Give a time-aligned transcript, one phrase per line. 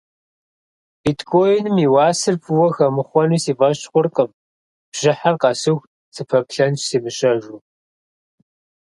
[1.01, 4.29] Биткоиным и уасэр фӏыуэ хэмыхъуэну си фӏэщ хъуркъым,
[4.91, 7.59] бжьыхьэр къэсыху сыпэплъэнщ сымыщэжыу.